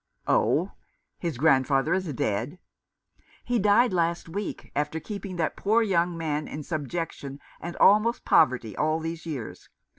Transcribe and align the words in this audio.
"Oh? 0.27 0.71
His 1.19 1.37
grandfather 1.37 1.93
is 1.93 2.11
dead?" 2.13 2.57
"He 3.45 3.59
died 3.59 3.93
last 3.93 4.27
week, 4.27 4.71
after 4.75 4.99
keeping 4.99 5.35
that 5.35 5.55
poor 5.55 5.83
young 5.83 6.17
man 6.17 6.47
in 6.47 6.63
subjection, 6.63 7.39
and 7.59 7.75
almost 7.75 8.25
poverty, 8.25 8.75
all 8.75 8.99
these 8.99 9.27
years. 9.27 9.69